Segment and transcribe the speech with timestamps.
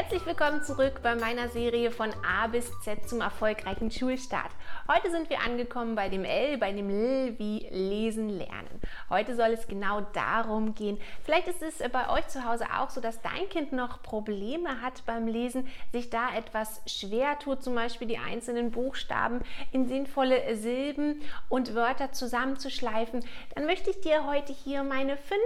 [0.00, 4.50] Herzlich willkommen zurück bei meiner Serie von A bis Z zum erfolgreichen Schulstart.
[4.88, 8.80] Heute sind wir angekommen bei dem L, bei dem L wie Lesen lernen.
[9.10, 10.98] Heute soll es genau darum gehen.
[11.24, 15.04] Vielleicht ist es bei euch zu Hause auch so, dass dein Kind noch Probleme hat
[15.04, 19.40] beim Lesen, sich da etwas schwer tut, zum Beispiel die einzelnen Buchstaben
[19.72, 23.24] in sinnvolle Silben und Wörter zusammenzuschleifen.
[23.54, 25.40] Dann möchte ich dir heute hier meine fünf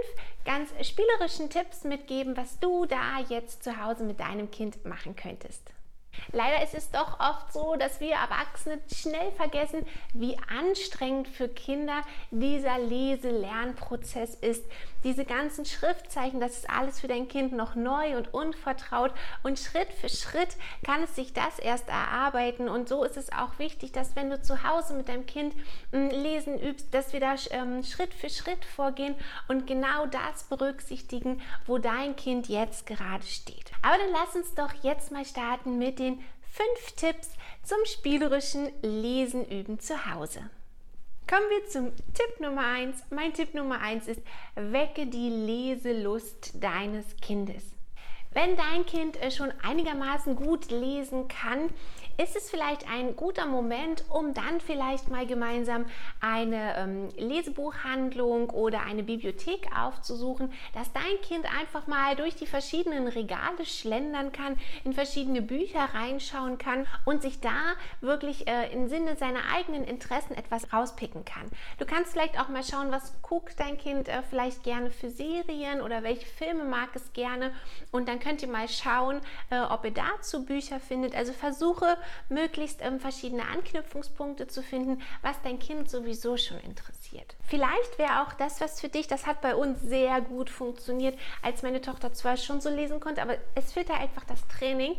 [0.45, 5.74] ganz spielerischen Tipps mitgeben, was du da jetzt zu Hause mit deinem Kind machen könntest.
[6.31, 12.01] Leider ist es doch oft so, dass wir Erwachsene schnell vergessen, wie anstrengend für Kinder
[12.31, 14.65] dieser Lese-Lernprozess ist.
[15.03, 19.11] Diese ganzen Schriftzeichen, das ist alles für dein Kind noch neu und unvertraut
[19.43, 23.59] und Schritt für Schritt kann es sich das erst erarbeiten und so ist es auch
[23.59, 25.53] wichtig, dass wenn du zu Hause mit deinem Kind
[25.91, 29.15] hm, lesen übst, dass wir da ähm, Schritt für Schritt vorgehen
[29.47, 33.71] und genau das berücksichtigen, wo dein Kind jetzt gerade steht.
[33.81, 37.29] Aber dann lass uns doch jetzt mal starten mit den fünf Tipps
[37.63, 40.49] zum spielerischen Lesen üben zu Hause.
[41.27, 43.05] Kommen wir zum Tipp Nummer 1.
[43.09, 44.21] Mein Tipp Nummer 1 ist,
[44.53, 47.63] wecke die Leselust deines Kindes.
[48.31, 51.69] Wenn dein Kind äh, schon einigermaßen gut lesen kann,
[52.17, 55.85] ist es vielleicht ein guter Moment, um dann vielleicht mal gemeinsam
[56.21, 63.07] eine ähm, Lesebuchhandlung oder eine Bibliothek aufzusuchen, dass dein Kind einfach mal durch die verschiedenen
[63.07, 69.15] Regale schlendern kann, in verschiedene Bücher reinschauen kann und sich da wirklich äh, im Sinne
[69.15, 71.49] seiner eigenen Interessen etwas rauspicken kann.
[71.79, 75.81] Du kannst vielleicht auch mal schauen, was guckt dein Kind äh, vielleicht gerne für Serien
[75.81, 77.51] oder welche Filme mag es gerne
[77.91, 81.15] und dann könnt ihr mal schauen, äh, ob ihr dazu Bücher findet.
[81.15, 81.97] Also versuche
[82.29, 87.35] möglichst ähm, verschiedene Anknüpfungspunkte zu finden, was dein Kind sowieso schon interessiert.
[87.47, 91.63] Vielleicht wäre auch das was für dich, das hat bei uns sehr gut funktioniert, als
[91.63, 94.95] meine Tochter zwar schon so lesen konnte, aber es fehlte einfach das Training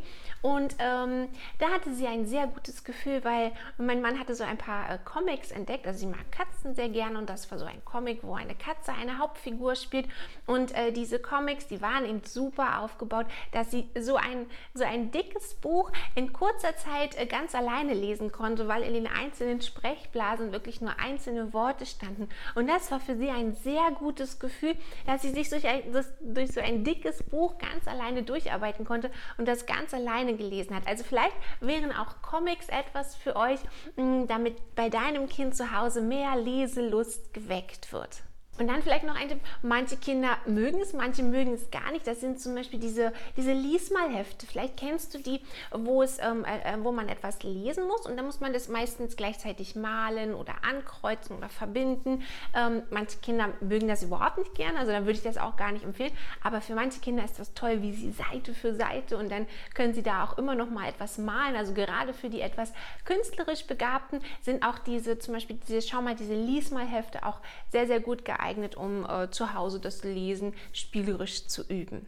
[0.47, 1.29] und ähm,
[1.59, 4.99] da hatte sie ein sehr gutes Gefühl, weil mein Mann hatte so ein paar äh,
[5.05, 5.87] Comics entdeckt.
[5.87, 8.93] Also sie mag Katzen sehr gerne und das war so ein Comic, wo eine Katze
[8.93, 10.07] eine Hauptfigur spielt.
[10.47, 15.11] Und äh, diese Comics, die waren eben super aufgebaut, dass sie so ein, so ein
[15.11, 16.87] dickes Buch in kurzer Zeit
[17.17, 22.29] äh, ganz alleine lesen konnte, weil in den einzelnen Sprechblasen wirklich nur einzelne Worte standen.
[22.55, 24.75] Und das war für sie ein sehr gutes Gefühl,
[25.07, 29.11] dass sie sich durch, ein, das, durch so ein dickes Buch ganz alleine durcharbeiten konnte
[29.39, 30.87] und das ganz alleine alleine gelesen hat.
[30.87, 33.61] Also vielleicht wären auch Comics etwas für euch,
[33.97, 38.23] mm, damit bei deinem Kind zu Hause mehr Leselust geweckt wird.
[38.59, 42.07] Und dann vielleicht noch ein Tipp, manche Kinder mögen es, manche mögen es gar nicht.
[42.07, 44.47] Das sind zum Beispiel diese, diese Liesmalhefte.
[44.47, 45.41] Vielleicht kennst du die,
[45.73, 48.69] wo, es, ähm, äh, äh, wo man etwas lesen muss und dann muss man das
[48.69, 52.23] meistens gleichzeitig malen oder ankreuzen oder verbinden.
[52.55, 55.73] Ähm, manche Kinder mögen das überhaupt nicht gerne, also dann würde ich das auch gar
[55.73, 56.13] nicht empfehlen.
[56.43, 59.93] Aber für manche Kinder ist das toll, wie sie Seite für Seite und dann können
[59.93, 61.57] sie da auch immer noch mal etwas malen.
[61.57, 62.73] Also gerade für die etwas
[63.05, 67.41] künstlerisch Begabten sind auch diese, zum Beispiel diese, schau mal, diese Liesmalhefte auch
[67.71, 72.07] sehr, sehr gut geeignet geeignet, um äh, zu Hause das Lesen spielerisch zu üben.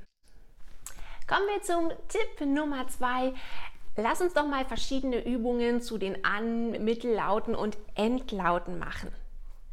[1.27, 3.35] Kommen wir zum Tipp Nummer zwei.
[3.97, 9.11] Lass uns doch mal verschiedene Übungen zu den An-, Mittellauten und Endlauten machen.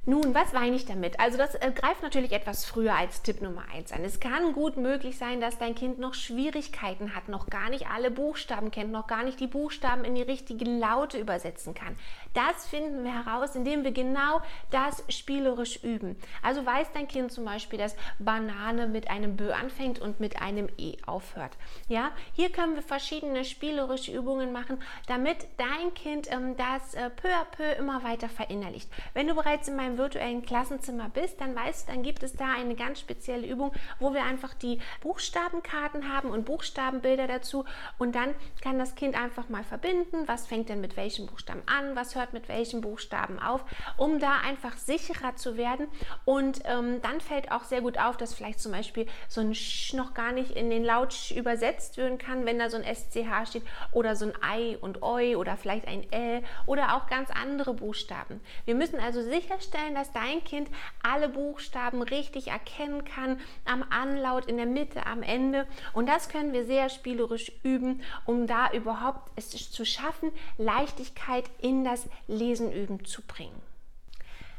[0.08, 1.20] Nun, was meine ich damit?
[1.20, 4.04] Also das äh, greift natürlich etwas früher als Tipp Nummer 1 an.
[4.04, 8.12] Es kann gut möglich sein, dass dein Kind noch Schwierigkeiten hat, noch gar nicht alle
[8.12, 11.96] Buchstaben kennt, noch gar nicht die Buchstaben in die richtigen Laute übersetzen kann.
[12.36, 16.16] Das finden wir heraus, indem wir genau das spielerisch üben.
[16.44, 20.68] Also weiß dein Kind zum Beispiel, dass Banane mit einem Bö anfängt und mit einem
[20.78, 21.58] E aufhört.
[21.88, 24.78] Ja, hier können wir verschiedene spielerische Übungen machen,
[25.08, 28.88] damit dein Kind ähm, das äh, peu à peu immer weiter verinnerlicht.
[29.16, 32.54] Wenn du bereits in meinem virtuellen Klassenzimmer bist, dann weißt du, dann gibt es da
[32.54, 37.66] eine ganz spezielle Übung, wo wir einfach die Buchstabenkarten haben und Buchstabenbilder dazu
[37.98, 41.96] und dann kann das Kind einfach mal verbinden, was fängt denn mit welchem Buchstaben an,
[41.96, 43.64] was hört mit welchem Buchstaben auf,
[43.98, 45.88] um da einfach sicherer zu werden
[46.26, 49.94] und ähm, dann fällt auch sehr gut auf, dass vielleicht zum Beispiel so ein Sch
[49.94, 53.64] noch gar nicht in den Laut übersetzt werden kann, wenn da so ein SCH steht
[53.92, 58.42] oder so ein Ei und Oi oder vielleicht ein L oder auch ganz andere Buchstaben.
[58.66, 60.70] Wir müssen also sicherstellen, sicherstellen, dass dein Kind
[61.04, 65.68] alle Buchstaben richtig erkennen kann, am Anlaut, in der Mitte, am Ende.
[65.94, 71.84] Und das können wir sehr spielerisch üben, um da überhaupt es zu schaffen, Leichtigkeit in
[71.84, 73.62] das Lesen üben zu bringen.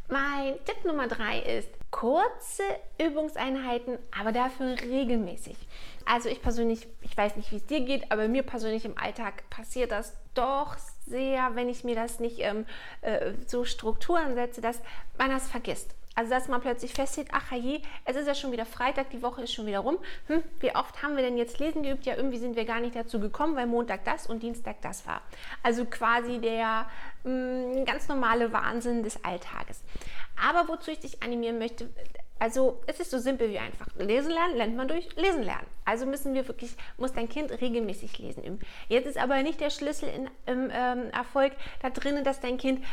[0.08, 2.62] Mein Tipp Nummer drei ist kurze
[3.00, 5.56] Übungseinheiten, aber dafür regelmäßig.
[6.04, 9.48] Also ich persönlich, ich weiß nicht, wie es dir geht, aber mir persönlich im Alltag
[9.50, 10.76] passiert das doch
[11.06, 12.66] sehr, wenn ich mir das nicht ähm,
[13.02, 14.80] äh, so Strukturen setze, dass
[15.18, 15.94] man das vergisst.
[16.16, 19.42] Also dass man plötzlich festhält, ach je, es ist ja schon wieder Freitag, die Woche
[19.42, 19.98] ist schon wieder rum.
[20.28, 22.06] Hm, wie oft haben wir denn jetzt lesen geübt?
[22.06, 25.20] Ja, irgendwie sind wir gar nicht dazu gekommen, weil Montag das und Dienstag das war.
[25.62, 26.86] Also quasi der
[27.24, 29.82] mh, hm, ganz normale Wahnsinn des Alltages.
[30.42, 31.90] Aber wozu ich dich animieren möchte,
[32.38, 33.86] also es ist so simpel wie einfach.
[33.96, 35.66] Lesen lernen lernt man durch Lesen lernen.
[35.84, 38.60] Also müssen wir wirklich, muss dein Kind regelmäßig lesen üben.
[38.88, 42.84] Jetzt ist aber nicht der Schlüssel in, im ähm, Erfolg da drinnen, dass dein Kind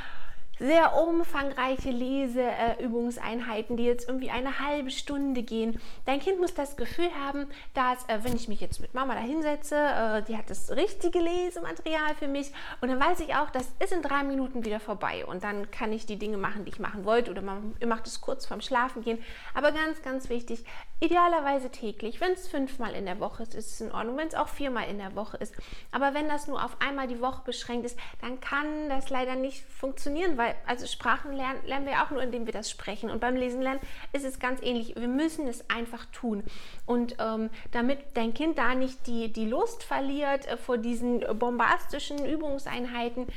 [0.60, 5.82] sehr umfangreiche Leseübungseinheiten, die jetzt irgendwie eine halbe Stunde gehen.
[6.06, 9.22] Dein Kind muss das Gefühl haben, dass, äh, wenn ich mich jetzt mit Mama da
[9.22, 12.52] hinsetze, äh, die hat das richtige Lesematerial für mich
[12.82, 15.92] und dann weiß ich auch, das ist in drei Minuten wieder vorbei und dann kann
[15.92, 19.20] ich die Dinge machen, die ich machen wollte oder man macht es kurz vorm Schlafengehen.
[19.54, 20.64] Aber ganz, ganz wichtig,
[21.00, 22.22] idealerweise täglich.
[22.22, 24.18] Wenn es fünfmal in der Woche ist, ist es in Ordnung.
[24.18, 25.54] Wenn es auch viermal in der Woche ist.
[25.92, 29.64] Aber wenn das nur auf einmal die Woche beschränkt ist, dann kann das leider nicht
[29.66, 33.10] funktionieren, weil also Sprachen lernen, lernen wir auch nur, indem wir das sprechen.
[33.10, 33.80] Und beim Lesen lernen
[34.12, 34.96] ist es ganz ähnlich.
[34.96, 36.44] Wir müssen es einfach tun.
[36.86, 42.26] Und ähm, damit dein Kind da nicht die, die Lust verliert äh, vor diesen bombastischen
[42.26, 43.28] Übungseinheiten,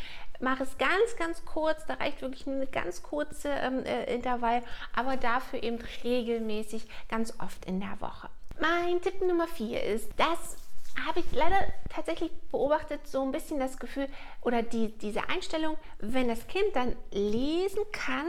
[0.40, 1.84] mach es ganz, ganz kurz.
[1.86, 4.62] Da reicht wirklich nur eine ganz kurze ähm, äh, Intervall,
[4.94, 8.28] aber dafür eben regelmäßig, ganz oft in der Woche.
[8.60, 10.56] Mein Tipp Nummer vier ist, dass
[11.04, 11.58] habe ich leider
[11.88, 14.08] tatsächlich beobachtet, so ein bisschen das Gefühl
[14.42, 18.26] oder die, diese Einstellung, wenn das Kind dann lesen kann,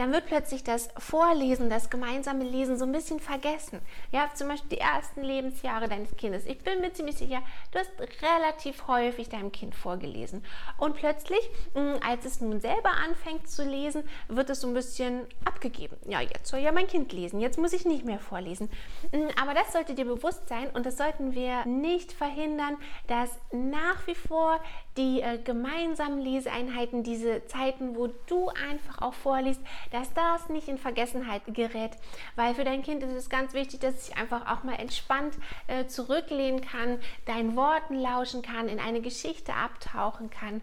[0.00, 3.80] dann wird plötzlich das Vorlesen, das gemeinsame Lesen so ein bisschen vergessen.
[4.12, 6.46] Ja, zum Beispiel die ersten Lebensjahre deines Kindes.
[6.46, 7.90] Ich bin mir ziemlich sicher, du hast
[8.22, 10.42] relativ häufig deinem Kind vorgelesen.
[10.78, 11.40] Und plötzlich,
[11.74, 15.98] mm, als es nun selber anfängt zu lesen, wird es so ein bisschen abgegeben.
[16.06, 18.70] Ja, jetzt soll ja mein Kind lesen, jetzt muss ich nicht mehr vorlesen.
[19.12, 24.06] Mm, aber das sollte dir bewusst sein und das sollten wir nicht verhindern, dass nach
[24.06, 24.60] wie vor
[24.96, 29.60] die äh, gemeinsamen Leseeinheiten, diese Zeiten, wo du einfach auch vorliest,
[29.92, 31.92] dass das nicht in Vergessenheit gerät.
[32.36, 35.36] Weil für dein Kind ist es ganz wichtig, dass es sich einfach auch mal entspannt
[35.68, 40.60] äh, zurücklehnen kann, deinen Worten lauschen kann, in eine Geschichte abtauchen kann.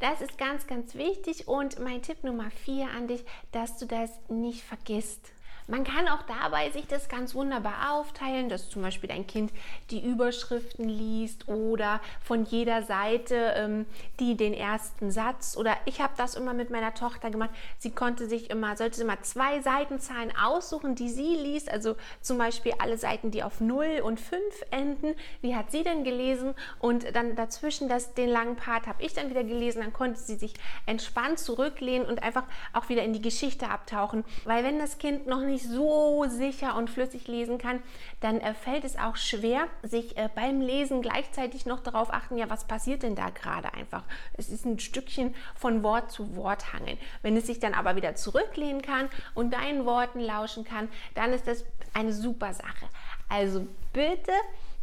[0.00, 1.48] Das ist ganz, ganz wichtig.
[1.48, 5.32] Und mein Tipp Nummer vier an dich, dass du das nicht vergisst.
[5.70, 9.52] Man kann auch dabei sich das ganz wunderbar aufteilen, dass zum Beispiel dein Kind
[9.90, 13.86] die Überschriften liest oder von jeder Seite ähm,
[14.18, 15.56] die den ersten Satz.
[15.56, 17.50] Oder ich habe das immer mit meiner Tochter gemacht.
[17.78, 21.70] Sie konnte sich immer, sollte immer zwei Seitenzahlen aussuchen, die sie liest.
[21.70, 24.42] Also zum Beispiel alle Seiten, die auf 0 und 5
[24.72, 25.14] enden.
[25.40, 26.54] Wie hat sie denn gelesen?
[26.80, 29.82] Und dann dazwischen das, den langen Part habe ich dann wieder gelesen.
[29.82, 30.54] Dann konnte sie sich
[30.86, 34.24] entspannt zurücklehnen und einfach auch wieder in die Geschichte abtauchen.
[34.44, 37.82] Weil wenn das Kind noch nicht nicht so sicher und flüssig lesen kann,
[38.20, 42.48] dann äh, fällt es auch schwer, sich äh, beim Lesen gleichzeitig noch darauf achten, ja,
[42.50, 44.04] was passiert denn da gerade einfach?
[44.34, 46.98] Es ist ein Stückchen von Wort zu Wort hangeln.
[47.22, 51.46] Wenn es sich dann aber wieder zurücklehnen kann und deinen Worten lauschen kann, dann ist
[51.46, 51.64] das
[51.94, 52.88] eine super Sache.
[53.28, 54.32] Also bitte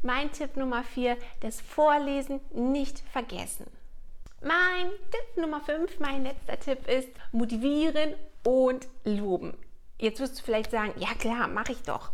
[0.01, 3.65] mein Tipp Nummer 4, das Vorlesen nicht vergessen.
[4.41, 8.13] Mein Tipp Nummer 5, mein letzter Tipp ist motivieren
[8.43, 9.57] und loben.
[9.99, 12.11] Jetzt wirst du vielleicht sagen, ja klar, mache ich doch.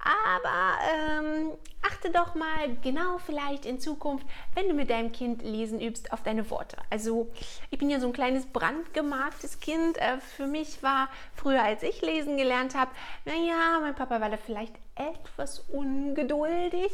[0.00, 1.50] Aber ähm,
[1.82, 6.22] achte doch mal genau vielleicht in Zukunft, wenn du mit deinem Kind lesen übst, auf
[6.22, 6.76] deine Worte.
[6.88, 7.30] Also
[7.70, 9.98] ich bin ja so ein kleines brandgemarktes Kind.
[9.98, 12.90] Äh, für mich war früher, als ich lesen gelernt habe,
[13.24, 16.92] naja, mein Papa war da vielleicht etwas ungeduldig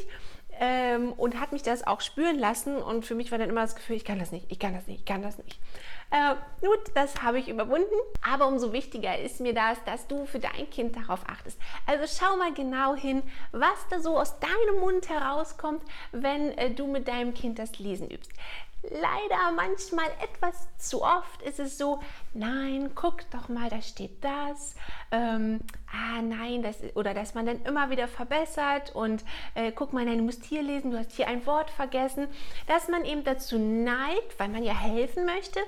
[0.61, 2.77] ähm, und hat mich das auch spüren lassen.
[2.77, 4.87] Und für mich war dann immer das Gefühl, ich kann das nicht, ich kann das
[4.87, 5.59] nicht, ich kann das nicht.
[6.11, 7.95] Äh, gut, das habe ich überwunden.
[8.23, 11.59] Aber umso wichtiger ist mir das, dass du für dein Kind darauf achtest.
[11.87, 15.83] Also schau mal genau hin, was da so aus deinem Mund herauskommt,
[16.13, 18.31] wenn äh, du mit deinem Kind das Lesen übst
[18.91, 22.01] leider manchmal etwas zu oft ist es so,
[22.33, 24.75] nein, guck doch mal, da steht das,
[25.11, 25.61] ähm,
[25.91, 29.25] ah nein, das, oder dass man dann immer wieder verbessert und
[29.55, 32.29] äh, guck mal, nein, du musst hier lesen, du hast hier ein Wort vergessen,
[32.67, 35.61] dass man eben dazu neigt, weil man ja helfen möchte,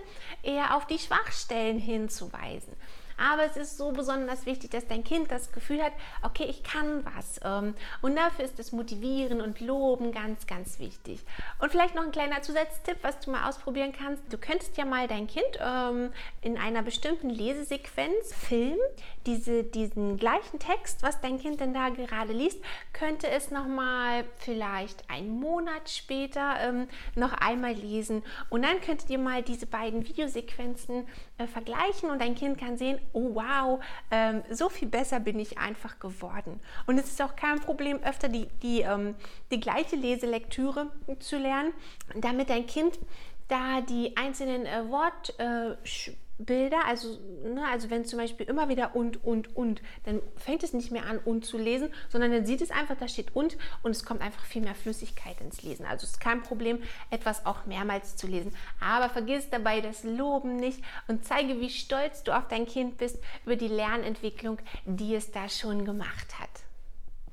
[0.42, 2.74] eher auf die Schwachstellen hinzuweisen.
[3.16, 5.92] Aber es ist so besonders wichtig, dass dein Kind das Gefühl hat,
[6.22, 7.40] okay, ich kann was.
[7.44, 11.20] Ähm, und dafür ist das Motivieren und Loben ganz, ganz wichtig.
[11.58, 14.22] Und vielleicht noch ein kleiner Zusatztipp, was du mal ausprobieren kannst.
[14.32, 18.78] Du könntest ja mal dein Kind ähm, in einer bestimmten Lesesequenz filmen,
[19.26, 22.60] diese, diesen gleichen Text, was dein Kind denn da gerade liest,
[22.92, 28.22] könnte es nochmal vielleicht einen Monat später ähm, noch einmal lesen.
[28.50, 31.06] Und dann könntet ihr mal diese beiden Videosequenzen
[31.38, 35.58] äh, vergleichen und dein Kind kann sehen, oh wow, ähm, so viel besser bin ich
[35.58, 36.60] einfach geworden.
[36.86, 39.14] Und es ist auch kein Problem, öfter die, die, ähm,
[39.50, 40.88] die gleiche Leselektüre
[41.20, 41.72] zu lernen,
[42.14, 42.98] damit dein Kind
[43.48, 45.76] da die einzelnen äh, Wort äh,
[46.38, 50.74] Bilder, also, ne, also wenn zum Beispiel immer wieder und, und, und, dann fängt es
[50.74, 53.92] nicht mehr an, und zu lesen, sondern dann sieht es einfach, da steht und und
[53.92, 55.86] es kommt einfach viel mehr Flüssigkeit ins Lesen.
[55.86, 58.54] Also es ist kein Problem, etwas auch mehrmals zu lesen.
[58.80, 63.18] Aber vergiss dabei das Loben nicht und zeige, wie stolz du auf dein Kind bist
[63.44, 66.50] über die Lernentwicklung, die es da schon gemacht hat.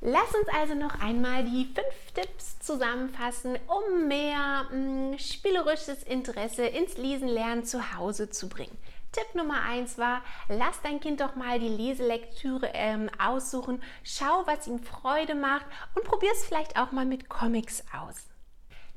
[0.06, 6.66] Lass uns also noch einmal die fünf Tipps zusammenfassen, um mehr mh, mm, spielerisches Interesse
[6.66, 8.78] ins Lesenlernen zu Hause zu bringen.
[9.14, 14.68] Tipp Nummer eins war, lass dein Kind doch mal die Leselektüre ähm, aussuchen, schau, was
[14.68, 15.66] ihm Freude macht
[15.96, 18.28] und probier es vielleicht auch mal mit Comics aus.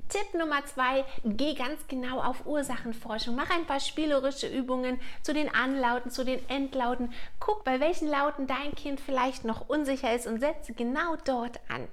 [0.08, 3.34] Tipp Nummer zwei, geh ganz genau auf Ursachenforschung.
[3.34, 7.12] Mach ein paar spielerische Übungen zu den Anlauten, zu den Endlauten.
[7.40, 11.88] Guck, bei welchen Lauten dein Kind vielleicht noch unsicher ist und setze genau dort an.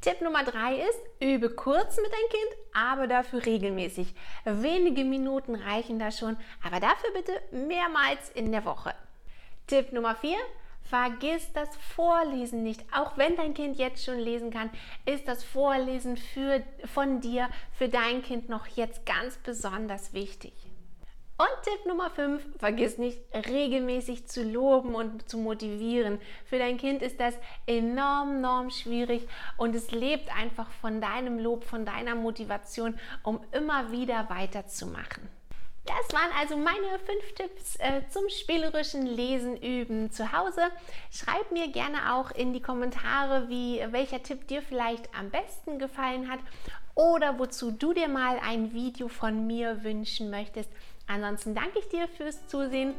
[0.00, 4.14] Tipp Nummer drei ist, übe kurz mit deinem Kind, aber dafür regelmäßig.
[4.44, 8.94] Wenige Minuten reichen da schon, aber dafür bitte mehrmals in der Woche.
[9.66, 10.38] Tipp Nummer vier,
[10.88, 12.84] Vergiss das Vorlesen nicht.
[12.94, 14.70] Auch wenn dein Kind jetzt schon lesen kann,
[15.04, 20.52] ist das Vorlesen für, von dir, für dein Kind noch jetzt ganz besonders wichtig.
[21.38, 26.18] Und Tipp Nummer 5, vergiss nicht regelmäßig zu loben und zu motivieren.
[26.46, 27.34] Für dein Kind ist das
[27.66, 29.28] enorm, enorm schwierig
[29.58, 35.28] und es lebt einfach von deinem Lob, von deiner Motivation, um immer wieder weiterzumachen.
[35.84, 40.62] Das waren also meine fünf Tipps äh, zum spielerischen Lesen üben zu Hause.
[41.12, 46.30] Schreib mir gerne auch in die Kommentare, wie welcher Tipp dir vielleicht am besten gefallen
[46.30, 46.40] hat
[46.96, 50.70] oder wozu du dir mal ein Video von mir wünschen möchtest.
[51.06, 52.94] Ansonsten danke ich dir fürs Zusehen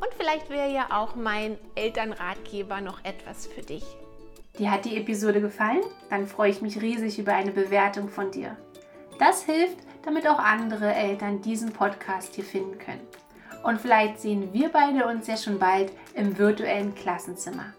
[0.00, 3.84] und vielleicht wäre ja auch mein Elternratgeber noch etwas für dich.
[4.58, 5.82] Dir hat die Episode gefallen?
[6.10, 8.56] Dann freue ich mich riesig über eine Bewertung von dir.
[9.18, 13.06] Das hilft, damit auch andere Eltern diesen Podcast hier finden können.
[13.64, 17.74] Und vielleicht sehen wir beide uns ja schon bald im virtuellen Klassenzimmer.